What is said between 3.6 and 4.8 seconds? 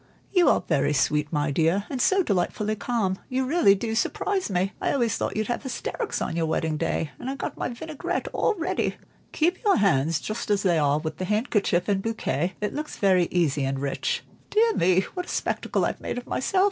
do surprise me.